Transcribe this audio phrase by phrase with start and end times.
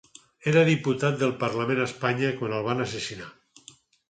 [0.51, 3.31] Era diputat del parlament d'Espanya quan el van assassinar.